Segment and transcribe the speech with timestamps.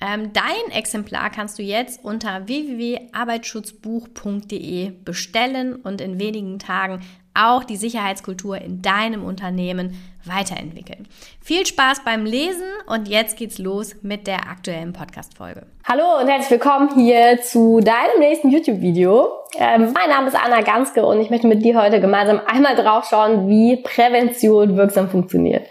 [0.00, 7.00] Ähm, dein Exemplar kannst du jetzt unter www.arbeitsschutzbuch.de bestellen und in wenigen Tagen
[7.34, 11.06] auch die Sicherheitskultur in deinem Unternehmen weiterentwickeln.
[11.40, 15.66] Viel Spaß beim Lesen und jetzt geht's los mit der aktuellen Podcast-Folge.
[15.84, 19.30] Hallo und herzlich willkommen hier zu deinem nächsten YouTube-Video.
[19.56, 23.06] Ähm, mein Name ist Anna Ganske und ich möchte mit dir heute gemeinsam einmal drauf
[23.08, 25.68] schauen, wie Prävention wirksam funktioniert.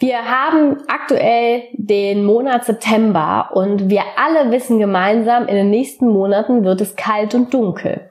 [0.00, 6.64] Wir haben aktuell den Monat September und wir alle wissen gemeinsam, in den nächsten Monaten
[6.64, 8.10] wird es kalt und dunkel.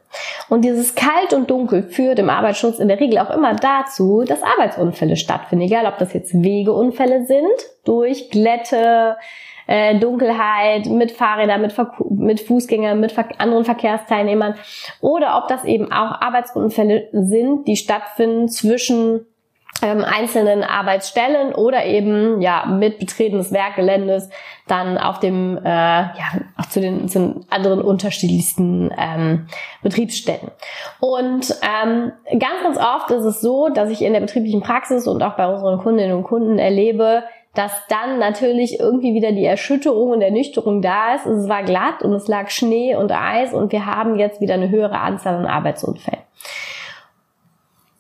[0.50, 4.44] Und dieses Kalt und Dunkel führt im Arbeitsschutz in der Regel auch immer dazu, dass
[4.44, 5.66] Arbeitsunfälle stattfinden.
[5.66, 7.46] Egal, ob das jetzt Wegeunfälle sind,
[7.86, 9.18] durch Glätte,
[9.66, 11.76] äh, Dunkelheit, mit Fahrrädern, mit,
[12.10, 14.56] mit Fußgängern, mit anderen Verkehrsteilnehmern
[15.02, 19.26] oder ob das eben auch Arbeitsunfälle sind, die stattfinden zwischen
[19.82, 24.30] ähm, einzelnen Arbeitsstellen oder eben ja mit Betreten des Werkgeländes
[24.68, 26.26] dann auf dem äh, ja
[26.58, 29.48] auch zu den, zu den anderen unterschiedlichsten ähm,
[29.82, 30.52] Betriebsstätten.
[31.00, 35.24] Und ähm, ganz ganz oft ist es so, dass ich in der betrieblichen Praxis und
[35.24, 37.24] auch bei unseren Kundinnen und Kunden erlebe,
[37.56, 41.26] dass dann natürlich irgendwie wieder die Erschütterung und Ernüchterung da ist.
[41.26, 44.70] Es war glatt und es lag Schnee und Eis und wir haben jetzt wieder eine
[44.70, 46.24] höhere Anzahl an Arbeitsunfällen.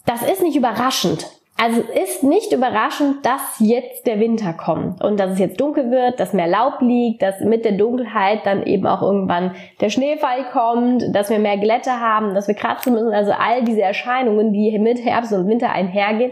[0.06, 1.28] Das ist nicht überraschend,
[1.61, 5.91] also es ist nicht überraschend, dass jetzt der Winter kommt und dass es jetzt dunkel
[5.91, 10.45] wird, dass mehr Laub liegt, dass mit der Dunkelheit dann eben auch irgendwann der Schneefall
[10.53, 13.11] kommt, dass wir mehr Glätte haben, dass wir kratzen müssen.
[13.11, 16.31] Also all diese Erscheinungen, die mit Herbst und Winter einhergehen,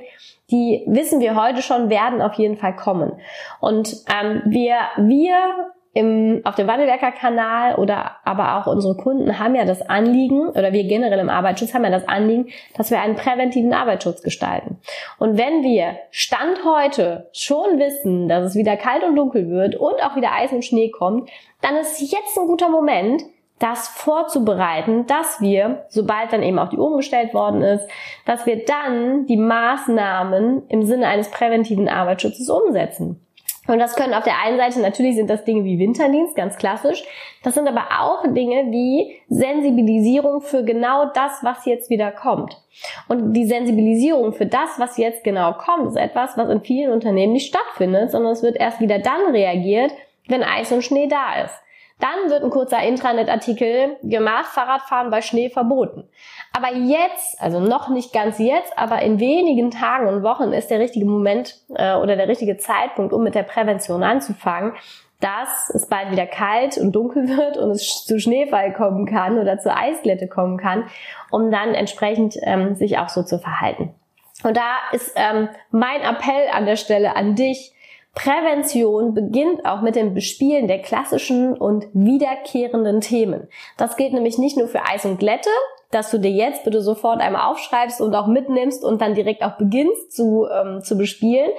[0.49, 3.11] die wissen wir heute schon, werden auf jeden Fall kommen.
[3.59, 5.35] Und ähm, wir, wir
[5.97, 10.83] im, auf dem Wandelwerker-Kanal oder aber auch unsere Kunden haben ja das Anliegen, oder wir
[10.83, 14.77] generell im Arbeitsschutz haben ja das Anliegen, dass wir einen präventiven Arbeitsschutz gestalten.
[15.17, 19.95] Und wenn wir Stand heute schon wissen, dass es wieder kalt und dunkel wird und
[20.03, 21.31] auch wieder Eis und Schnee kommt,
[21.61, 23.23] dann ist jetzt ein guter Moment,
[23.57, 27.89] das vorzubereiten, dass wir, sobald dann eben auch die umgestellt worden ist,
[28.27, 33.26] dass wir dann die Maßnahmen im Sinne eines präventiven Arbeitsschutzes umsetzen.
[33.67, 37.03] Und das können auf der einen Seite natürlich sind das Dinge wie Winterdienst, ganz klassisch.
[37.43, 42.57] Das sind aber auch Dinge wie Sensibilisierung für genau das, was jetzt wieder kommt.
[43.07, 47.33] Und die Sensibilisierung für das, was jetzt genau kommt, ist etwas, was in vielen Unternehmen
[47.33, 49.91] nicht stattfindet, sondern es wird erst wieder dann reagiert,
[50.27, 51.55] wenn Eis und Schnee da ist.
[51.99, 56.07] Dann wird ein kurzer Intranet-Artikel gemacht, Fahrradfahren bei Schnee verboten.
[56.53, 60.79] Aber jetzt, also noch nicht ganz jetzt, aber in wenigen Tagen und Wochen ist der
[60.79, 64.73] richtige Moment äh, oder der richtige Zeitpunkt, um mit der Prävention anzufangen,
[65.19, 69.57] dass es bald wieder kalt und dunkel wird und es zu Schneefall kommen kann oder
[69.57, 70.85] zu Eisglätte kommen kann,
[71.31, 73.95] um dann entsprechend ähm, sich auch so zu verhalten.
[74.43, 77.73] Und da ist ähm, mein Appell an der Stelle an dich,
[78.17, 83.47] Prävention beginnt auch mit dem Bespielen der klassischen und wiederkehrenden Themen.
[83.77, 85.51] Das gilt nämlich nicht nur für Eis und Glätte,
[85.91, 89.57] dass du dir jetzt bitte sofort einmal aufschreibst und auch mitnimmst und dann direkt auch
[89.57, 91.51] beginnst zu, ähm, zu bespielen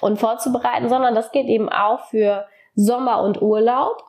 [0.00, 2.46] und vorzubereiten, sondern das gilt eben auch für
[2.76, 4.04] Sommer und Urlaub,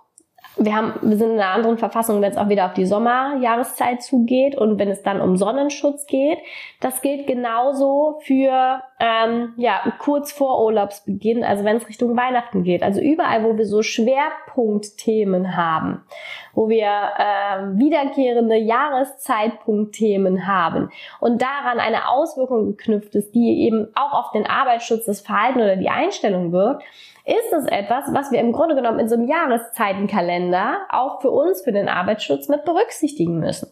[0.58, 4.02] wir haben, wir sind in einer anderen Verfassung, wenn es auch wieder auf die Sommerjahreszeit
[4.02, 6.40] zugeht und wenn es dann um Sonnenschutz geht.
[6.80, 12.84] Das gilt genauso für ähm, ja kurz vor Urlaubsbeginn, also wenn es Richtung Weihnachten geht.
[12.84, 16.04] Also überall, wo wir so Schwerpunktthemen haben,
[16.54, 24.14] wo wir äh, wiederkehrende Jahreszeitpunktthemen haben und daran eine Auswirkung geknüpft ist, die eben auch
[24.14, 26.84] auf den Arbeitsschutz, das Verhalten oder die Einstellung wirkt,
[27.26, 31.64] ist es etwas, was wir im Grunde genommen in so einem Jahreszeitenkalender auch für uns,
[31.64, 33.72] für den Arbeitsschutz mit berücksichtigen müssen.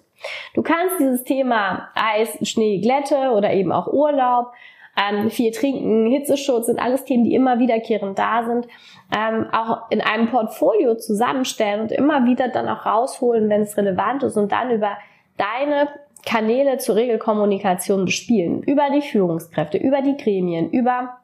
[0.53, 4.53] Du kannst dieses Thema Eis, Schnee, Glätte oder eben auch Urlaub,
[4.95, 8.67] ähm, viel trinken, Hitzeschutz sind alles Themen, die immer wiederkehrend da sind,
[9.15, 14.23] ähm, auch in einem Portfolio zusammenstellen und immer wieder dann auch rausholen, wenn es relevant
[14.23, 14.97] ist und dann über
[15.37, 15.89] deine
[16.25, 18.61] Kanäle zur Regelkommunikation bespielen.
[18.63, 21.17] Über die Führungskräfte, über die Gremien, über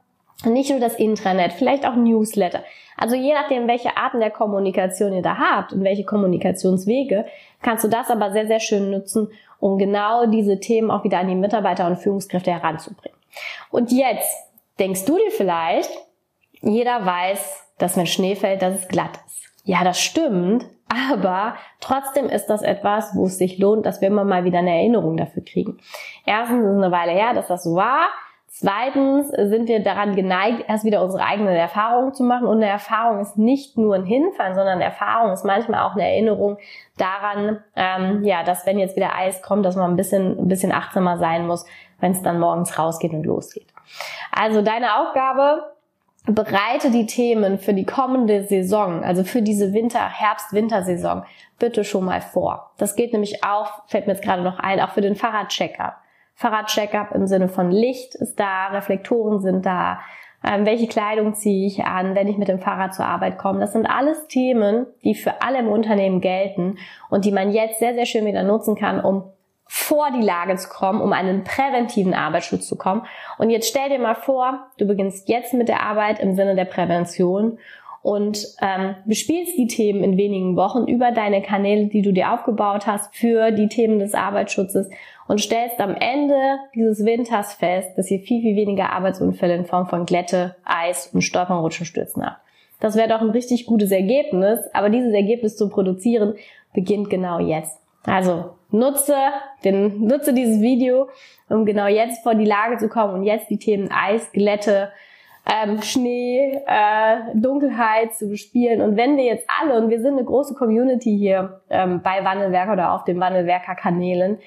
[0.45, 2.63] nicht nur das Intranet, vielleicht auch Newsletter.
[2.97, 7.25] Also je nachdem, welche Arten der Kommunikation ihr da habt und welche Kommunikationswege,
[7.62, 11.27] kannst du das aber sehr, sehr schön nutzen, um genau diese Themen auch wieder an
[11.27, 13.18] die Mitarbeiter und Führungskräfte heranzubringen.
[13.69, 14.50] Und jetzt
[14.80, 15.91] denkst du dir vielleicht,
[16.62, 19.39] jeder weiß, dass wenn Schnee fällt, dass es glatt ist.
[19.63, 20.65] Ja, das stimmt,
[21.13, 24.75] aber trotzdem ist das etwas, wo es sich lohnt, dass wir immer mal wieder eine
[24.75, 25.77] Erinnerung dafür kriegen.
[26.25, 28.07] Erstens ist es eine Weile her, dass das so war.
[28.51, 32.48] Zweitens sind wir daran geneigt, erst wieder unsere eigenen Erfahrungen zu machen.
[32.48, 36.57] Und eine Erfahrung ist nicht nur ein Hinfallen, sondern Erfahrung ist manchmal auch eine Erinnerung
[36.98, 40.72] daran, ähm, ja, dass wenn jetzt wieder Eis kommt, dass man ein bisschen, ein bisschen
[40.72, 41.66] achtsamer sein muss,
[42.00, 43.68] wenn es dann morgens rausgeht und losgeht.
[44.31, 45.63] Also deine Aufgabe,
[46.25, 51.24] bereite die Themen für die kommende Saison, also für diese Winter, Herbst-Wintersaison,
[51.60, 52.72] bitte schon mal vor.
[52.78, 55.96] Das geht nämlich auch, fällt mir jetzt gerade noch ein, auch für den Fahrradchecker.
[56.39, 60.00] Fahrradcheckup im Sinne von Licht ist da, Reflektoren sind da,
[60.41, 63.59] ähm, welche Kleidung ziehe ich an, wenn ich mit dem Fahrrad zur Arbeit komme.
[63.59, 66.77] Das sind alles Themen, die für alle im Unternehmen gelten
[67.09, 69.25] und die man jetzt sehr, sehr schön wieder nutzen kann, um
[69.68, 73.06] vor die Lage zu kommen, um einen präventiven Arbeitsschutz zu kommen.
[73.38, 76.65] Und jetzt stell dir mal vor, du beginnst jetzt mit der Arbeit im Sinne der
[76.65, 77.59] Prävention
[78.01, 82.88] und ähm, bespielst die Themen in wenigen Wochen über deine Kanäle, die du dir aufgebaut
[82.88, 84.90] hast für die Themen des Arbeitsschutzes
[85.28, 89.88] und stellst am Ende dieses Winters fest, dass ihr viel, viel weniger Arbeitsunfälle in Form
[89.88, 92.40] von Glätte, Eis und Stolpern, Rutschen, Stürzen habt.
[92.80, 96.36] Das wäre doch ein richtig gutes Ergebnis, aber dieses Ergebnis zu produzieren
[96.74, 97.78] beginnt genau jetzt.
[98.06, 99.16] Also nutze,
[99.63, 101.10] den, nutze dieses Video,
[101.50, 104.92] um genau jetzt vor die Lage zu kommen und jetzt die Themen Eis, Glätte,
[105.50, 108.81] ähm, Schnee, äh, Dunkelheit zu bespielen.
[108.81, 112.74] Und wenn wir jetzt alle, und wir sind eine große Community hier ähm, bei Wandelwerker
[112.74, 114.38] oder auf den Wandelwerker-Kanälen,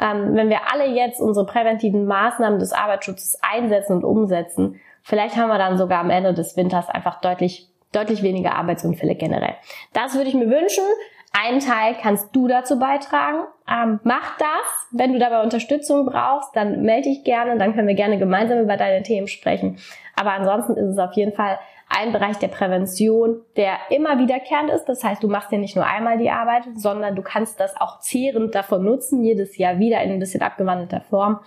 [0.00, 5.48] ähm, wenn wir alle jetzt unsere präventiven Maßnahmen des Arbeitsschutzes einsetzen und umsetzen, vielleicht haben
[5.48, 9.54] wir dann sogar am Ende des Winters einfach deutlich, deutlich weniger Arbeitsunfälle generell.
[9.92, 10.84] Das würde ich mir wünschen.
[11.32, 13.44] Einen Teil kannst du dazu beitragen.
[13.66, 14.88] Ähm, mach das.
[14.90, 17.56] Wenn du dabei Unterstützung brauchst, dann melde dich gerne.
[17.58, 19.78] Dann können wir gerne gemeinsam über deine Themen sprechen.
[20.14, 21.58] Aber ansonsten ist es auf jeden Fall
[21.88, 24.86] ein Bereich der Prävention, der immer wiederkehrend ist.
[24.86, 28.00] Das heißt, du machst ja nicht nur einmal die Arbeit, sondern du kannst das auch
[28.00, 31.40] zehrend davon nutzen, jedes Jahr wieder in ein bisschen abgewandelter Form.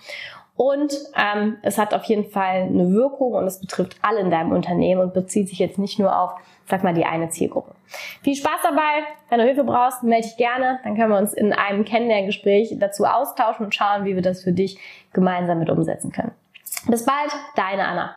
[0.56, 4.52] Und ähm, es hat auf jeden Fall eine Wirkung und es betrifft alle in deinem
[4.52, 6.32] Unternehmen und bezieht sich jetzt nicht nur auf,
[6.66, 7.72] sag mal, die eine Zielgruppe.
[8.22, 9.04] Viel Spaß dabei.
[9.28, 10.80] Wenn du Hilfe brauchst, melde dich gerne.
[10.82, 14.52] Dann können wir uns in einem Kennenlerngespräch dazu austauschen und schauen, wie wir das für
[14.52, 14.78] dich
[15.12, 16.32] gemeinsam mit umsetzen können.
[16.88, 18.16] Bis bald, deine Anna.